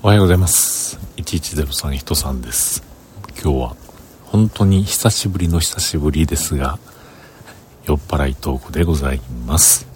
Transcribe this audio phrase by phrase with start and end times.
[0.00, 0.96] おはようございます。
[1.16, 2.84] 1103人さんです。
[3.42, 3.76] 今日は
[4.26, 6.78] 本当に久しぶりの久しぶりですが
[7.84, 9.88] 酔っ払いトークでございます。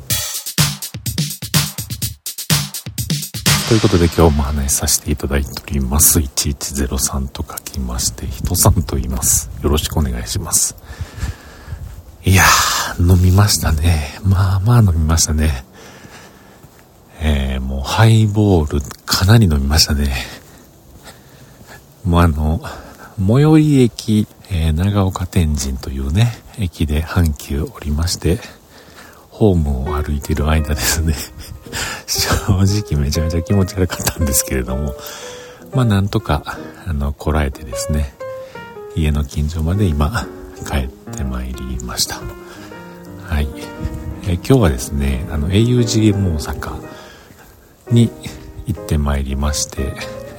[3.69, 6.19] ということで今日も話させていただいております。
[6.19, 9.51] 1103と書きまして人さんと言います。
[9.63, 10.75] よろしくお願いします。
[12.25, 14.19] いやー飲みましたね。
[14.25, 15.65] まあまあ飲みましたね。
[17.25, 17.52] えー、
[17.83, 20.15] ハイボールかなり飲みましたね。
[22.05, 22.61] もうあの、
[23.19, 28.39] 最寄り駅、えー、長岡天神というね、駅で阪急降りまして、
[29.31, 31.15] ホームを歩いてる間ですね、
[32.07, 32.29] 正
[32.93, 34.95] 直めちゃめちゃ気持ち悪かったんですけれども、
[35.75, 38.15] まあなんとか、あの、こらえてですね、
[38.95, 40.27] 家の近所まで今、
[40.69, 42.21] 帰ってまいりました。
[43.27, 43.49] はい。
[44.27, 46.82] え、今日はですね、あの、augm 大阪、
[47.93, 48.11] に
[48.67, 49.93] 行ってまいりまして、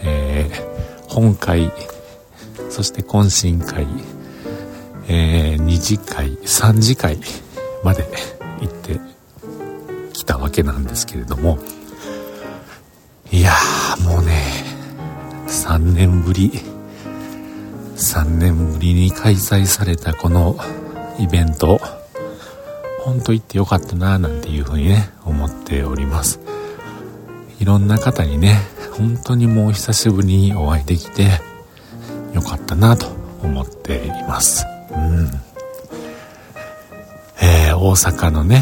[0.03, 1.71] えー、本会、
[2.69, 3.85] そして懇親会、
[5.07, 7.19] えー、2次会、3次会
[7.83, 8.05] まで
[8.61, 8.99] 行って
[10.13, 11.59] きたわけなんですけれども、
[13.31, 14.43] いやーもうね、
[15.47, 16.51] 3年ぶり、
[17.95, 20.57] 3年ぶりに開催されたこの
[21.19, 21.79] イベント、
[23.03, 26.42] ほんと行ってよかったなぁなんていうふうにね、思っております。
[27.63, 28.59] いろんな方にね、
[28.91, 31.39] 本当にもう久しぶりにお会いできて、
[32.33, 33.07] よかったなと
[33.41, 34.65] 思っています。
[34.91, 35.31] うん。
[37.41, 38.61] えー、大阪のね、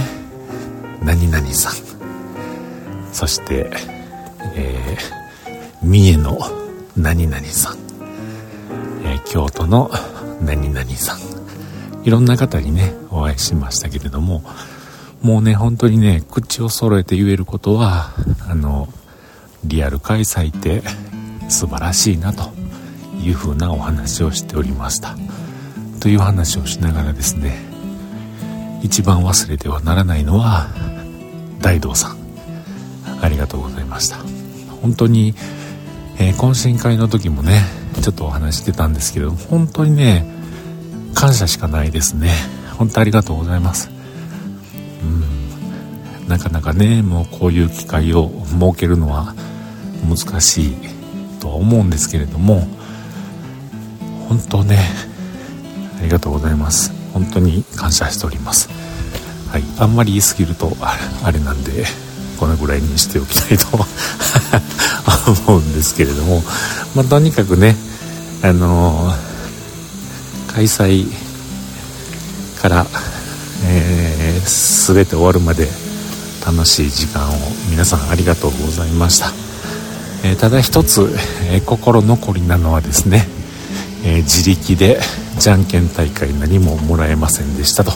[1.01, 1.73] 何々さん。
[3.11, 3.71] そして、
[4.55, 6.37] えー、三重の
[6.95, 7.77] 何々さん。
[9.03, 9.89] えー、京都の
[10.45, 11.19] 何々さん。
[12.05, 14.43] いろんな方にね、お会いしましたけれども、
[15.21, 18.11] もうね、本当にね、口を揃えて言えることは、
[18.49, 18.89] あの、
[19.65, 20.81] リアル開催って
[21.49, 22.51] 素晴らしいなと
[23.23, 25.15] いうふうなお話をしておりました。
[25.99, 27.59] という話をしながらですね、
[28.81, 30.67] 一番忘れてはならないのは、
[31.59, 32.17] 大道さん。
[33.21, 34.17] ありがとうございました。
[34.81, 35.35] 本当に、
[36.17, 37.61] えー、懇親会の時もね、
[38.01, 40.25] ちょっとお話してたんですけど、本当にね、
[41.13, 42.33] 感謝しかないですね。
[42.77, 43.91] 本当ありがとうございます。
[46.31, 49.35] なかなかねもうこういう機会を設けるのは
[50.07, 50.75] 難しい
[51.41, 52.61] とは思うんですけれども
[54.29, 54.79] 本当ね
[55.99, 56.93] ありがとうございます。
[57.13, 58.69] 本当に感謝しております。
[59.49, 61.83] はいあんまり言い過ぎるとあれなんで
[62.39, 63.67] このぐらいにしておきたいと
[65.49, 66.41] 思うんですけれども
[66.95, 67.75] まあとにかくね
[68.41, 71.11] あのー、開催
[72.61, 72.87] から、
[73.65, 75.67] えー、全て終わるまで
[76.45, 77.33] 楽しい時間を
[77.69, 79.27] 皆さんありがとうございました、
[80.27, 81.01] えー、ただ一つ、
[81.51, 83.25] えー、心残りなのはですね、
[84.03, 84.99] えー、自力で
[85.39, 87.91] じゃんけん大会何ももらえませんでしたと。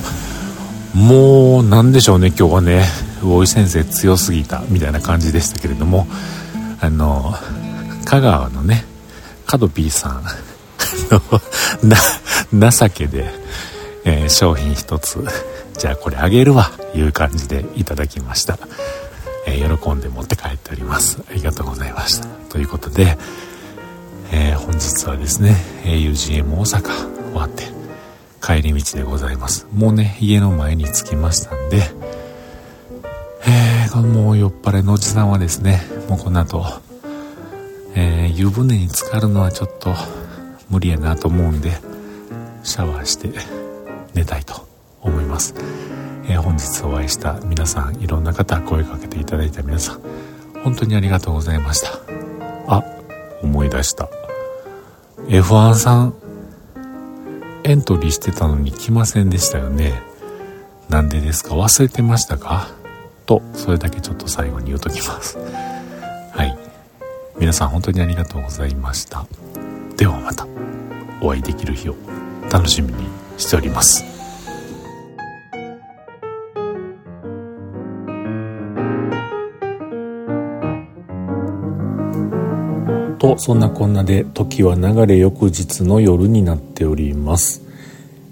[0.94, 2.86] もう何でしょうね今日はね。
[3.22, 6.08] 魚井先生強すぎたみたいな感じでしたけれども。
[6.82, 7.34] あの
[8.06, 8.86] 香川のね
[9.46, 10.24] カドピーさん。
[12.54, 13.30] の情けで、
[14.06, 15.24] え商品一つ
[15.78, 18.58] じゃあこれあげるわいう感じでいただきました、
[19.48, 21.24] えー、喜んで持って帰っております。
[21.30, 22.28] ありがとうございました。
[22.50, 23.18] ということで、
[24.32, 27.64] えー、本日はですね UGM 大阪終わって
[28.42, 29.68] 帰り道でございます。
[29.74, 31.84] もうね家の前に着きましたんで
[33.48, 36.66] えー、もう酔っ払いのおじさんはですねもうこの後、
[37.96, 39.94] えー、湯船に浸かるのはちょっと
[40.70, 41.72] 無理やなと思うんで
[42.64, 43.30] シャワーして
[44.16, 44.65] 寝たいと
[45.06, 45.54] 思います、
[46.28, 50.02] えー、本日お会いした皆さんいろんな方声かけていただいた皆さん
[50.64, 52.00] 本当にありがとうございました。
[52.68, 52.84] あ
[53.44, 54.10] 思い出した。
[55.28, 56.16] F1 さん
[57.64, 60.02] エントリーしてたのに来ませんでしたよね。
[60.90, 61.56] なんでですか？
[61.56, 62.70] 忘れてましたか？
[63.28, 65.38] とそれだけちょっと最後に言うときます。
[65.38, 66.58] はい。
[67.40, 69.28] 皆さん本当にありがとうございました。
[69.98, 70.48] ではまた
[71.22, 71.96] お会いできる日を
[72.52, 74.15] 楽しみにしております。
[83.26, 87.64] と、そんなこんなで時は流れ翌日の夜になっております。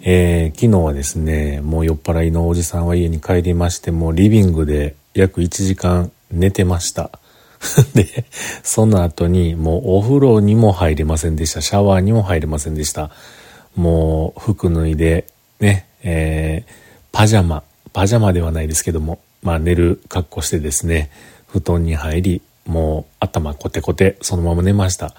[0.04, 7.10] えー、昨日はですね、もう酔っ払いのおじさんは家に帰りまして、もうリビングで約1時間寝てました。
[7.96, 8.26] で、
[8.62, 11.62] その後にもうお風呂にも入れませんでした。
[11.62, 13.10] シャワーにも入れませんでした。
[13.76, 15.26] もう服脱いで、
[15.60, 16.72] ね、えー、
[17.12, 17.64] パジャマ、
[17.94, 21.10] パジャマではないですけども、まあ寝る格好してですね、
[21.48, 25.14] 布団に入り、もう頭コテコテ、そのまま寝ました。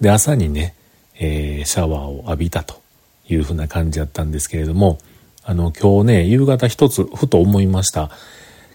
[0.00, 0.74] で、朝にね、
[1.18, 2.80] えー、シャワーを浴びたと
[3.28, 4.98] いうふうな感じだったんですけれども、
[5.44, 8.10] あの、今日ね、夕方一つふと思いました。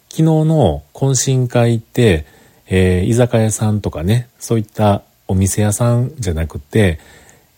[0.09, 2.25] 昨日の懇親会って、
[2.67, 6.99] えー、居酒屋さんとかね、そういったお店屋さんじゃなくて、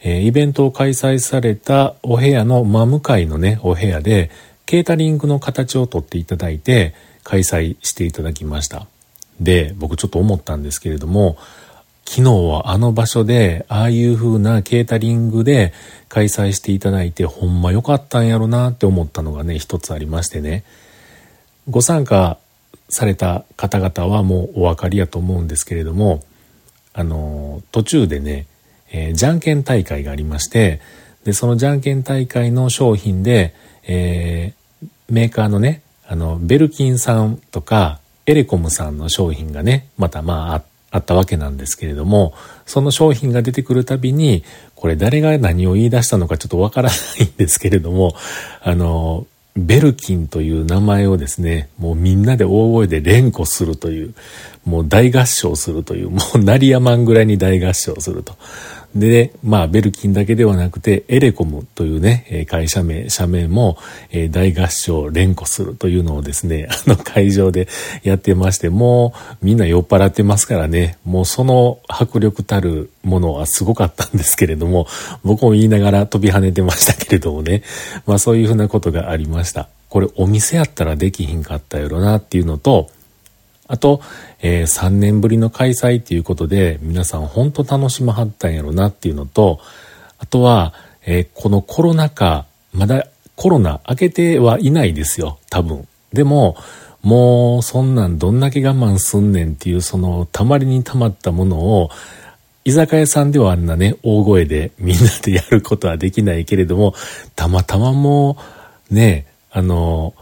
[0.01, 4.29] えー、イベントを開催されたお部屋の真向かいのね、お部屋で、
[4.65, 8.87] ケータリングの形をとっていただいて、開催していただきました。
[9.39, 11.37] で、僕ちょっと思ったんですけれども、
[12.07, 15.73] 昨日はあの場所で、ああいう風なケータリングで
[16.07, 20.63] 開催していただいて、ほんま良かったんやろなって思ったのがね、一つありましてね。
[21.69, 22.37] ご参加
[22.89, 26.23] された方々はもうお分かりやと思うんですけれども、
[26.93, 28.45] あの、途中でね、
[28.91, 30.79] えー、じゃんけん大会がありまして、
[31.23, 33.55] で、そのじゃんけん大会の商品で、
[33.87, 42.33] えー、メーカーのね、あの、ベルキンさんとか、エレコムさんの商品がね、またまああったわけなんですけれども、
[42.65, 44.43] その商品が出てくるたびに、
[44.75, 48.15] これ誰が何を言い出したのかちょっとわからないんですけれども、
[48.61, 49.27] あの、
[49.57, 54.13] ベルキンという名前をですね、もうみんなで大声で連呼するという、
[54.65, 58.35] もう大合唱するという、もう鳴りやまんぐらいに大合唱すると。
[58.95, 63.77] で、まあ、ベルキンだけではなくて、エレコムというね、会社名、社名も、
[64.09, 67.67] え大合唱連呼するというのをですね、 あの会場で
[68.03, 74.87] やってまして、もうみんな酔っ払ってますからね、もうその迫力たるものはすごかったんですけれども、
[75.25, 77.63] 僕も言いながら飛び跳ねてましたけれどもね、
[78.05, 79.67] まあそういうふうなことがありました。
[79.89, 82.89] これお店やったらできひんかったやろなっていうのと、
[83.67, 84.01] あと、
[84.41, 89.59] えー、3年ぶりの開催っていうことで、皆さん本当楽しまはったんやろなっていうのと、
[90.19, 90.73] あとは、
[91.05, 95.87] えー、このコロナ禍、まだコロナ明けてはいないですよ、多分。
[96.13, 96.55] でも、
[97.05, 101.91] もうそんなんどんだけ我慢すんねんっていうそのたまりにたまったものを
[102.63, 106.95] 居酒屋さんではあんなね大声でみんなでやることはできないけれども
[107.35, 108.37] たまたまも
[108.89, 110.15] うねあの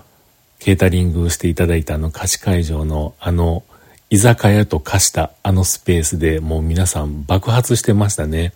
[0.63, 3.63] ケータリングしていただいたあの貸し会場のあの
[4.09, 8.53] 居酒屋と化したあのスペースでもう皆さん爆発してましたね。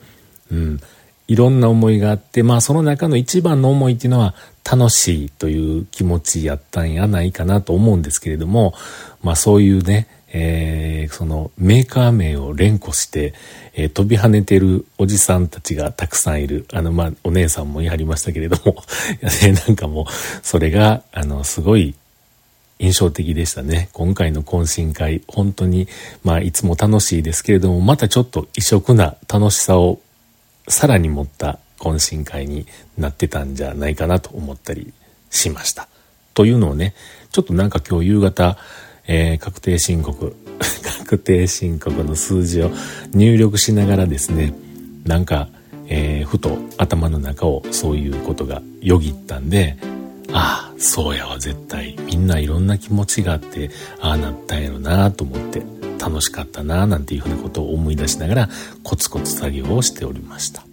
[0.50, 0.80] うん。
[1.28, 8.74] いろんな思いがあって、まあその中の一番の思いっていうのは楽しいという気持ちやったんやないかなと思うんですけれども、
[9.22, 10.08] まあそういうね、
[10.40, 13.34] えー、そのメーカー名を連呼して、
[13.74, 16.66] えー、飛び跳ねてるおじさんたちがたくさんいる。
[16.72, 18.84] あの、まあ、お姉さんも言い張りましたけれども、
[19.68, 20.06] なんかもう、
[20.44, 21.96] それが、あの、すごい
[22.80, 23.90] 印象的でしたね。
[23.94, 25.88] 今回の懇親会、本当に、
[26.24, 30.00] まあ、いつも楽しいですけれども、またちょっと異色な楽しさを
[30.68, 32.68] さらに持った懇親会に
[32.98, 34.94] なってたんじゃないかなと思ったり
[35.30, 35.88] しました。
[36.34, 36.94] というのをね、
[37.32, 38.58] ちょっとなんか今日夕方、
[39.08, 40.36] えー、確定申告、
[41.00, 42.72] 確定申告の数字を
[43.14, 44.54] 入力しながらですね、
[45.06, 45.50] なんか、
[45.88, 49.78] えー、ふと頭の中をそういうことがよぎったんで、
[50.34, 51.96] ああ、そうやわ、絶対。
[52.06, 53.70] みんないろんな気持ちがあって、
[54.02, 55.64] ああなったんやろなと思って、
[56.00, 58.50] 楽しかったななんていうふうなことを思い出しながら、
[58.84, 60.66] コツコツ作業をしておりました。